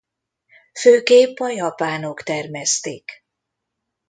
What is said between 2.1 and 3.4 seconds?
termesztik.